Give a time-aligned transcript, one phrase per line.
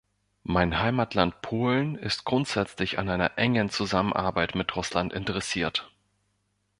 [0.41, 5.91] Mein Heimatland, Polen, ist grundsätzlich an einer engen Zusammenarbeit mit Russland interessiert.